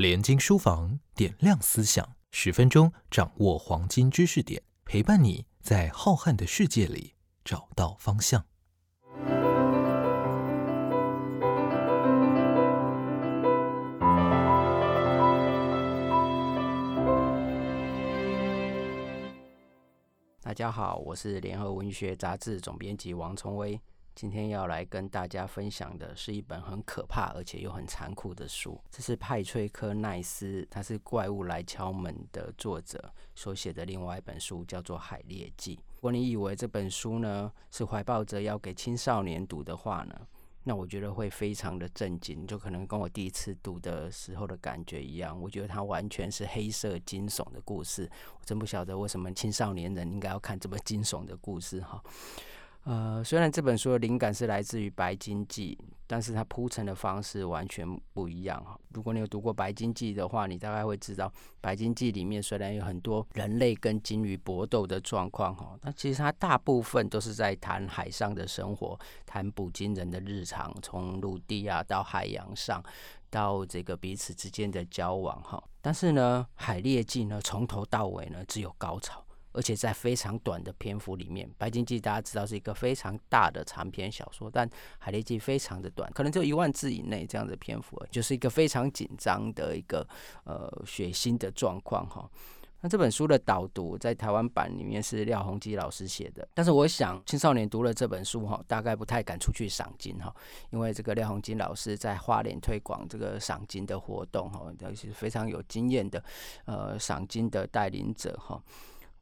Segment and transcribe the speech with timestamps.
[0.00, 7.12] 联经书房点亮思想，十分钟掌握黄金知识点，陪伴你在浩瀚的世界里
[7.44, 8.46] 找到方向。
[20.40, 23.78] 大家好，我是联合文学杂志总编辑王崇威。
[24.20, 28.78] 今天要来跟大家分享的是一本很可怕而且又很残酷的书。
[28.90, 35.76] 这是派崔科奈斯，他是《怪物来敲门》的作者所写的另外一本书，叫做《海猎记》。
[35.78, 40.14] 如果你以为这本书呢是怀抱着要给青少年读的话呢，
[40.64, 45.40] 那我觉得会非常的震惊，就可能跟我第一次读的时候的感觉一样。
[45.40, 48.06] 我觉得它完全是黑色惊悚的故事。
[48.38, 52.04] 我真不晓得为什么青少年人应该要看这么惊悚的故事哈。
[52.84, 58.76] 呃，虽然这本书的灵感是来自于《白鲸记》，但是它铺陈的方式完全不一样哈。
[58.94, 61.28] 如果你有读过《白鲸记》的话，你大概会知道，
[61.60, 72.82] 《白鲸记》里面虽然有很多人类跟鲸鱼搏斗的状况哈，但其实它大部分都是在谈海上的生活，谈捕鲸人的日常，从陆地啊到海洋上，
[73.28, 75.62] 到这个彼此之间的交往哈。
[75.82, 79.22] 但是呢，《海猎记》呢，从头到尾呢，只有高潮。
[79.52, 90.06] 而且在非常短的篇幅里面，《白鲸记》大家知道是一个非常大的长篇小说，但《海猎记》非常的短，可能就一万字以内这样的篇幅，就是一个非常紧张的一个
[90.44, 92.28] 呃血腥的状况哈。
[92.82, 100.34] 那这本书的导读在台湾版里面是廖鸿基老师写的，但是我想青少年读了这本书哈，大概不太敢出去赏金哈，
[100.70, 106.24] 因为这个廖鸿基老师在花莲推广这个赏金的活动哈，他是非常有经验的
[106.64, 108.62] 呃赏金的带领者哈。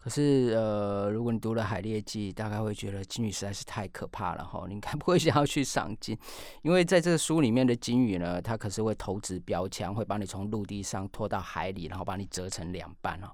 [0.01, 6.17] 可是，呃，如果你读了《海猎记》，大概会觉得金鱼实在是太可怕了哈，你应该不会想要去赏金，
[6.63, 13.29] 因为在这个书里面的金鱼呢，它可是会投掷标枪，会把你从陆地上拖到海里，然后把你折成两半哦，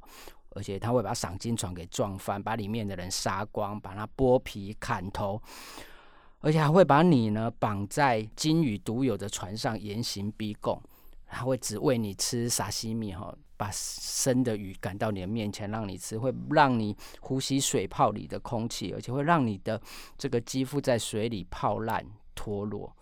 [0.51, 5.41] 而且它会把赏金船给撞翻，把里面的人杀光，把它剥皮砍头，
[6.41, 10.83] 而且还会把你呢绑在金鱼独有的船上严刑逼供，
[11.27, 13.33] 还会只喂你吃沙西米哈。
[13.65, 19.81] 把生的鱼赶到你的面前让你吃，会让你呼吸水泡里的空气，而且会让你的
[20.19, 22.05] 这个肌肤在水里泡烂
[22.35, 22.95] 脱落。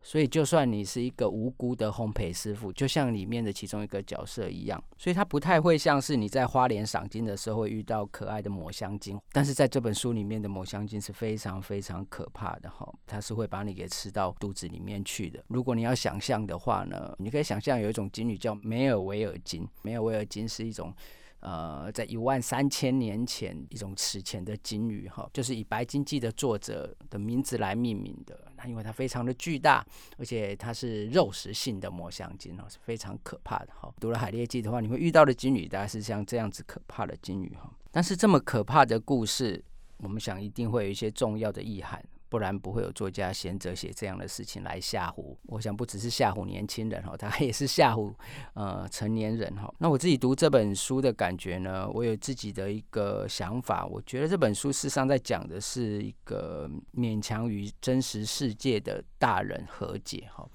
[0.00, 9.20] 所以，就算你是一个无辜的烘焙师傅，就像里面的其中一个角色一样，所以他不太会像是你在花莲赏金的时候会遇到可爱的抹香鲸。
[9.32, 15.44] 但是在这本书里面的抹香鲸是非常非常可怕的哈，它是会把你给吃到肚子里面去的。
[15.48, 20.94] 如果你要想象的话呢，你可以想象有一种鲸鱼叫梅尔维尔鲸，梅尔维尔鲸是一种。
[21.40, 28.47] 呃，在一万三千年前，一种史前的鲸鱼哈，就是以《白鲸记》的作者的名字来命名的。
[28.58, 29.86] 那因为它非常的巨大，
[30.18, 33.88] 而且它是肉食性的抹香鲸哦，是非常可怕的哈。
[34.00, 37.72] 读了《海猎记》的话，你会遇到的鲸鱼大概是像这样子可怕的鲸鱼哈。
[37.92, 39.64] 但是这么可怕的故事，
[39.98, 42.04] 我们想一定会有一些重要的意涵。
[42.28, 45.36] 不然不会有作家贤者写这样的事情来吓唬。
[45.46, 48.12] 我想不只是吓唬年轻人哈， 他也是吓唬
[48.54, 49.72] 呃成年人哈。
[49.78, 53.86] 那我自己读这本书的感觉呢，我有自己的一个想法。
[53.86, 60.48] 我觉得这本书事实上在讲的是一个勉强与真实世界的大人和解哈。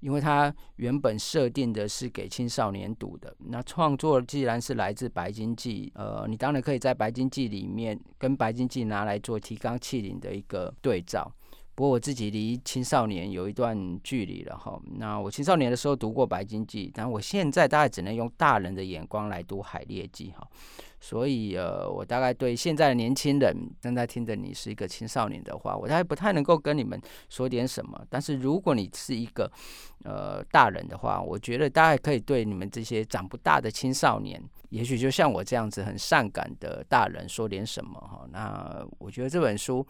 [0.00, 11.32] 因为它原本设定的是给青少年读的，那创作既然是来自《白鲸记》，呃，你当然可以在《白鲸记》里面跟《白鲸记》拿来做提纲挈领的一个对照。
[11.74, 14.80] 不过我自己离青少年有一段距离了哈。
[14.96, 20.48] 那我青少年的时候读过《白鲸记》，但我现在大概只能用大人的眼光来读《海猎记》哈。
[21.00, 28.04] 所以呃，我大概对现在的年轻人正在听着你是一个青少年的话，我大概不太能够跟你们说点什么。
[28.10, 29.50] 但是如果你是一个
[30.04, 38.26] 呃大人的话，我觉得大概可以对你们这些长不大的青少年，也许就像我这样子很善感的大人说点什么哈。
[38.30, 39.86] 那我觉得这本书。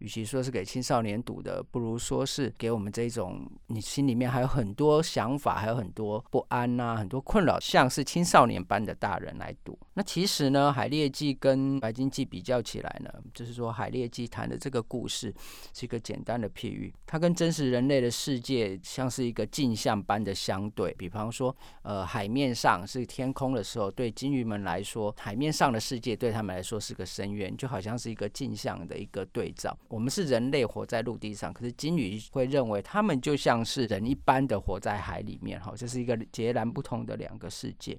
[0.00, 9.78] 与其说是给青少年读的，不如说是给我们这种你心里面还有很多想法，还有很多不安呐，很多困扰，像是青少年般的大人来读。
[9.92, 15.34] 那其实呢，《海猎记》跟《白鲸记》比较起来呢，就是说《海猎记》谈的这个故事
[15.74, 20.94] 是一个简单的譬喻，它跟真实人类的世界像是一个镜像般的相对。
[20.94, 29.76] 比方说，呃，海面上是天空的时候，对鲸鱼们来说，海面上的世界对他们来说是个深渊，就好像是一个镜像的一个对照。
[29.88, 37.98] 我们是人类活在陆地上，可是鲸鱼会认为他们就像是人一般的活在海里面，哈，这是一个截然不同的两个世界。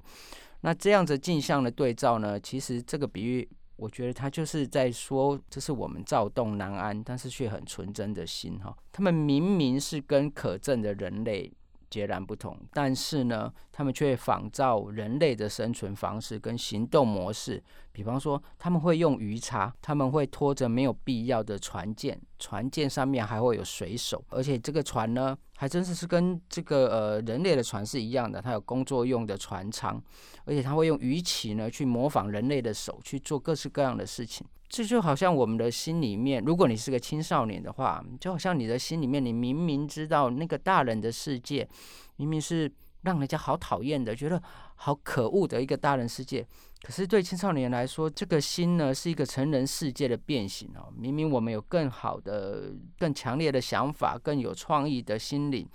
[0.62, 2.40] 那这样子镜像的对照呢？
[2.40, 8.75] 其实这个比喻，我觉得他就是在说，这是我们躁动难安，但是却很纯真的心，哈。
[8.92, 11.52] 他们明明是跟可证的人类
[11.90, 17.62] 截然不同，但是呢，他们却仿照人类的生存方式跟行动模式。
[17.91, 30.01] 比方说，他们会用鱼叉，他们会拖着没有必要的船舰，船舰上面还会有水手，而且这个船呢，还真的是跟这个呃人类的船是一样的，它有工作用的船舱，
[30.45, 34.45] 而且它会用鱼鳍呢去模仿人类的手去做各式各样的事情。
[34.69, 41.67] 这就好像我们的心里面，如果你是个青少年的话，就好像你的心里面，你明明知道那个大人的世界，
[42.15, 42.71] 明明是
[43.01, 44.41] 让人家好讨厌的，觉得
[44.75, 46.47] 好可恶的一个大人世界，
[46.83, 50.92] 可是对青少年来说，这个心呢是一个成人世界的变形哦。
[50.98, 55.68] 明明我们有更好的、更强烈的想法，更有创意的心灵。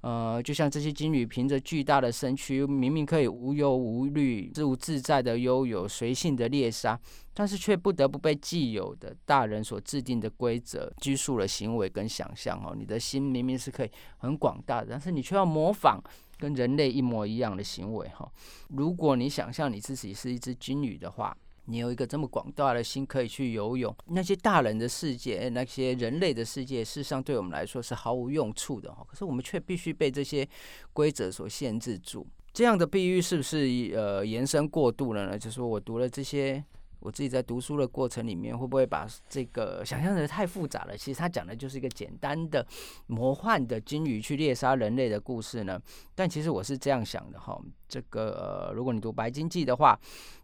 [0.00, 6.98] 呃，就像这些金鱼凭着巨大的身躯，明明可以无忧无虑、自由自在的悠游、随性的猎杀，
[7.32, 12.74] 但是却不得不被既有的大人所制定的规则拘束了行为跟想象哦。
[12.76, 16.02] 你的心明明是可以很广大的，但是你却要模仿
[16.42, 18.28] 跟人类一模一样的行为哈。
[18.70, 21.36] 如果你想象你自己是一只金鱼的话，
[21.66, 23.94] 你有一个这么广大的心，可以去游泳。
[24.06, 29.06] 那些大人的世界，那些人类的世界，事实上对我们来说是毫无用处的哈。
[29.06, 30.48] 可是我们却必须被这些
[30.92, 32.26] 规则所限制住。
[32.52, 35.38] 这样的比喻是不是呃延伸过度了呢？
[35.38, 36.64] 就是我读了这些。
[37.02, 40.96] 我自己在读书的过程里面，会不会把这个想象的太复杂了？
[40.96, 42.66] 其实他讲的就是一个简单的
[43.06, 45.80] 魔幻的金鱼去猎杀人类的故事呢。
[46.14, 49.98] 但其实我是这样想的哈，这个如果你读《白鲸记》的话，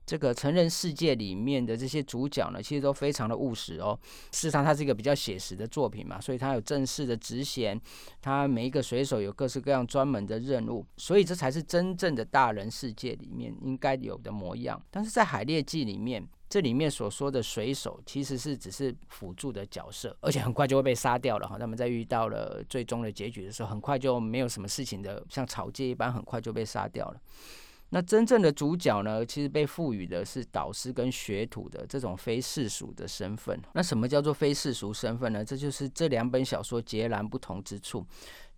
[0.05, 3.99] 这个成人世界里面的这些主角呢，其实都非常的务实哦。
[4.32, 7.78] 事实上，它是一个比较写实的作品嘛，所以它有正式的职衔，
[8.22, 14.82] 它每一个水手有各式各样专门的任务，所以这才是真正的大人世界里面应该有的模样。
[14.90, 21.59] 但是在《海猎记》里面，这里面所说的水手其实是只是辅助的角色，而且很快就会被杀掉了哈。
[21.59, 27.21] 他们在遇到了最终的结局的时候，很快就没有什么事情的，像草芥一般，很快就被杀掉了。
[27.91, 33.59] 那真正的主角呢，其实被赋予的是导师跟学徒的这种非世俗的身份。
[33.75, 35.44] 那什么叫做非世俗身份呢？
[35.44, 38.06] 这就是这两本小说截然不同之处。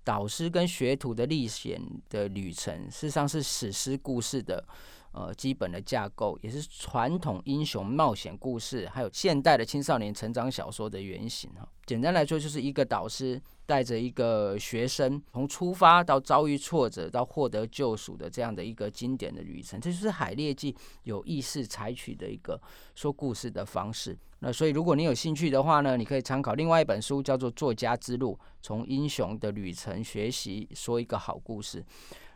[0.02, 4.64] 导师跟学徒的历险的旅程，事实上是史诗故事的。
[5.12, 11.68] 呃，基本的架构也是传统英雄冒险故事，还有现代的青少年成长小说的原型哈。
[11.90, 19.80] 简单来说，就是一个导师带着一个学生，从出发到遭遇挫折到获得救赎的这样的一个经典的旅程。
[19.80, 20.72] 这就是《海猎记》
[21.02, 22.60] 有意识采取的一个
[22.94, 24.16] 说故事的方式。
[24.38, 31.82] 那所以，如果你有兴趣的话呢，你可以参考另外一本书，叫做《作家之路：从英雄的旅程学习说一个好故事》。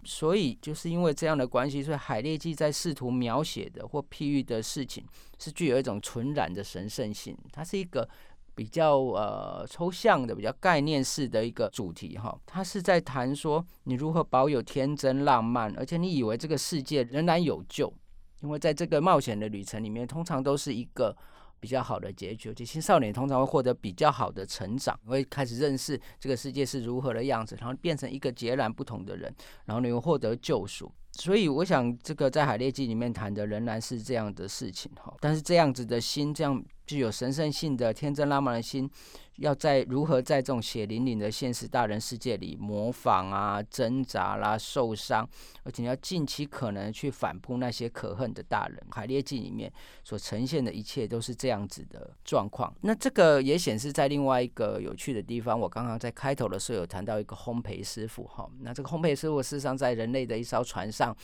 [0.02, 5.02] 所以，就是因为这样的关系，所以《海猎记》在试图描写的或譬喻的事情，
[5.38, 7.38] 是具有一种纯然的神圣性。
[7.52, 8.06] 它是一个
[8.54, 12.38] 比较呃抽象的、比较概念式的一个主题哈。
[12.46, 17.92] 它是在谈说你如何保有天真浪漫，而且你以为这个世界仍然有救，
[18.40, 21.16] 因为在这个冒险的旅程里面，通常都是一个。
[21.64, 29.34] 比较好的结局，而且青少年通常会获得比较好的成长，会开始认识这个世界是如何的样子，然后变成一个截然不同的人，
[29.64, 30.92] 然后你又获得救赎。
[31.12, 35.14] 所以，我想这个在《海猎记》里面谈的仍然是这样的事情哈。
[35.20, 38.90] 但是这样子的心，这样具有神圣性的天真浪漫的心。
[39.36, 45.28] 要在如何在这种血淋淋的现实大人世界里模仿啊、挣扎啦、受伤，
[45.64, 48.76] 而且要尽其可能去反扑那些可恨的大人。
[48.94, 49.72] 《海猎记》里面
[50.04, 52.72] 所呈现的一切都是这样子的状况。
[52.82, 55.58] 那这个也显示在另外一个有趣的地方。
[55.58, 58.48] 我刚刚在开头的时候有谈到一个烘焙师傅哈。
[58.60, 61.16] 那这个烘焙师傅事实上在人类的一艘船上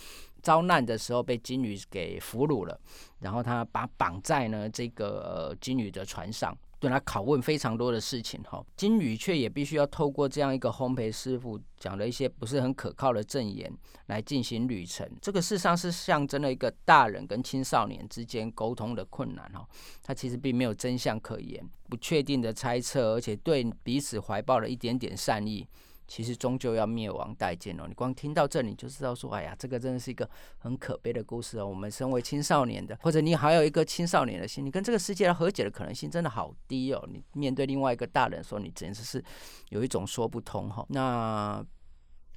[0.43, 2.81] 遭难的时候被金鱼给俘虏了，
[3.21, 6.57] 然后他把绑在呢这个金鱼的船上。
[6.81, 13.71] 对他拷问非常多的事情，哈，金宇却也必须要透过这样一个烘焙师傅讲了一些不是很可靠的证言
[14.07, 15.07] 来进行旅程。
[15.21, 19.69] 这个事实上是象征了一个大人跟青少年之间沟通的困难，哈，
[20.03, 25.69] 他其实并没有真相可言，不确定的猜测，而且对彼此怀抱了一点点善意。
[26.11, 27.85] 其实终究要灭亡殆尽哦！
[27.87, 31.65] 你光听到这里就知道说，哎呀，这个真的是一个很可悲的故事哦。
[31.65, 37.09] 我们身为青少年的，或者你还有一个青少年的心，你跟这个世界的和解的可能性真的好低哦。
[37.09, 39.25] 你面对另外一个大人说，你简直是
[39.69, 40.85] 有一种说不通哈。
[40.89, 41.65] 那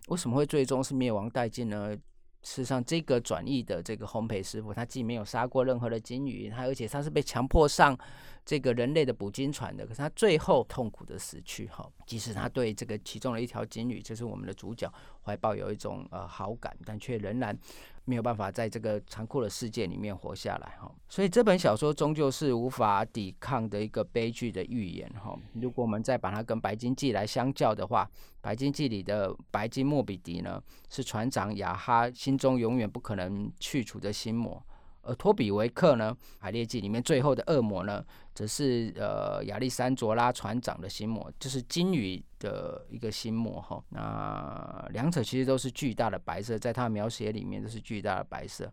[0.09, 1.97] 为什么会最终是灭亡殆尽呢？
[2.43, 7.97] 事实上，这个转译的这个烘焙师傅，他既没有杀过任何的金鱼，他而且他是被强迫上。
[8.45, 11.89] 这个人类的捕鲸船的，可是他最后痛苦的死去哈。
[12.05, 14.91] 即使他对这个其中的一条鲸鱼，就是我们的主角，
[15.23, 17.57] 怀抱有一种呃好感，但却仍然
[18.03, 20.91] 没有办法在这个残酷的世界里面活下来哈。
[21.07, 25.33] 所以这本小说终究是无法抵抗的一个悲剧的预言哈。
[25.53, 28.03] 如果我们再把它跟《白鲸记》来相较的话，
[28.41, 34.61] 《白鲸记》里的白鲸莫比迪呢，是船长雅哈心中永远不可能去除的心魔。
[35.05, 38.01] 而托比维克呢，《海猎记》里面最后的恶魔呢，
[38.33, 43.83] 则是呃亚历山卓拉船长的心魔，就是鲸鱼的一个心魔哈。
[43.89, 48.71] 那两者其实都是巨大的白色，在他描写里面都是巨大的白色。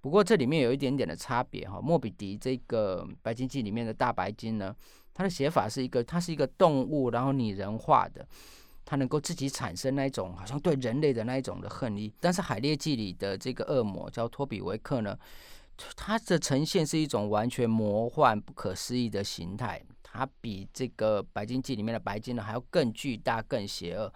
[0.00, 1.80] 不过这里面有一点点的差别哈。
[1.80, 4.74] 莫比迪这个《白鲸记》里面的大白鲸呢，
[5.12, 8.24] 它的写法是一个，它是一个动物，然后拟人化的，
[8.84, 12.12] 它能够自己产生那一种好像对人类的那一种的恨意。
[12.20, 15.18] 但是《海猎记》里的这个恶魔叫托比维克呢？
[15.94, 24.12] 它的呈现是一种完全魔幻、不可思议的形态，它比这个《白鲸记》里面的白鲸呢还要更巨大、更邪恶。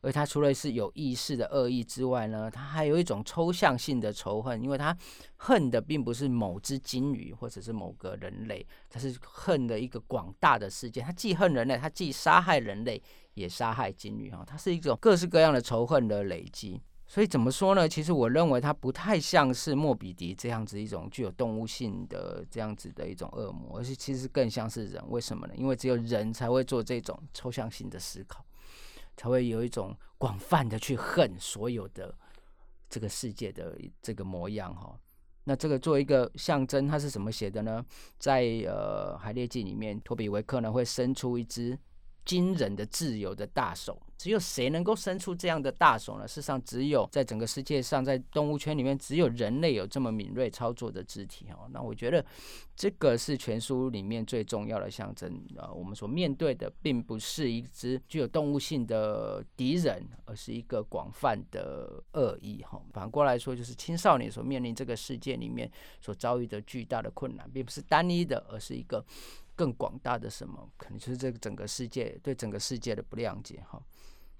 [0.00, 4.94] 而它除了是有意识的恶意之外呢，它还有一种抽象性的仇恨，因为它
[5.36, 11.00] 恨的并不是某只鲸鱼或者是某个人类，它是恨的一个广大的世界。
[11.00, 13.02] 它既恨人类，它既杀害人类，
[13.32, 16.78] 也杀害鲸鱼哈，它是一种各式各样的仇恨的累积。
[17.06, 17.88] 所以怎么说呢？
[17.88, 25.04] 其实我认为它不太像是莫比迪这样子一种具有动物性的这样子的一种恶魔，而是其实更像是人。
[25.10, 25.54] 为什么呢？
[25.54, 28.44] 因为只有人才会做这种抽象性的思考，
[29.16, 32.12] 才会有一种广泛的去恨所有的
[32.88, 34.98] 这个世界的这个模样哈。
[35.44, 37.84] 那这个作为一个象征，它是怎么写的呢？
[38.18, 41.78] 在呃《海猎记》里面，托比维克呢会伸出一只。
[42.24, 46.26] 惊人的自由的大手，只有谁能够伸出这样的大手呢？
[46.26, 51.68] 事实上，只有在整个世界上，在动物圈里面，只有人类有这么敏锐操作的肢体哦。
[51.70, 52.24] 那我觉得
[52.74, 55.70] 这个是全书里面最重要的象征啊。
[55.70, 62.80] 我们所面对的并不是一只具有动物性的敌人，而是一个广泛的恶意哈。
[62.92, 69.04] 反过来说，就是青少年所面临这个世界里面所遭遇的巨大的困难，并不是单一的，而是一个。
[69.56, 73.80] 更广大的什么，可能就是这个整个世界对整个世界的不谅解哈，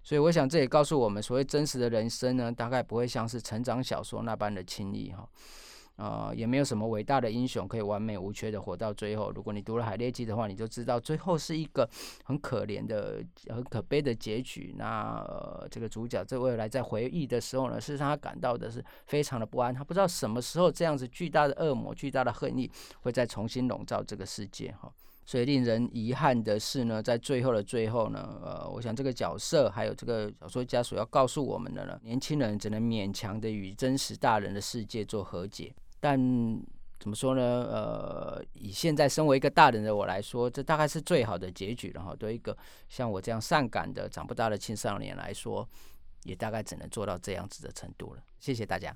[0.02, 5.28] 所以我想这也告诉我们，所谓真实的人生呢，大概不会像是成长小说那般的轻易哈，
[5.96, 9.30] 啊，也没有什么伟大的英雄可以完美无缺的活到最后。
[9.30, 11.88] 如果你读了《海猎记》的话，你就知道最后是一个
[12.24, 14.74] 很可怜的、很可悲的结局。
[14.76, 15.24] 那
[15.70, 22.68] 这个主角在未来在回忆的时候呢，事实上他感到的是非常的不安，他不知道什么时候这样子巨大的恶魔、巨大的恨意
[23.02, 24.92] 会再重新笼罩这个世界哈。
[25.26, 35.72] 所以令人遗憾的是呢，在最后的最后呢，呃，我想这个角色还有这个小说家所要告诉我们的呢，年轻人只能勉强的与真实大人的世界做和解。
[36.04, 36.20] 但
[37.00, 37.42] 怎么说呢？
[37.42, 42.14] 呃，以现在身为一个大人的我来说，这大概是最好的结局了哈。
[42.14, 42.54] 对一个
[42.90, 45.66] 像我这样善感的长不大的青少年来说，
[46.24, 48.22] 也大概只能做到这样子的程度了。
[48.38, 48.94] 谢谢大家。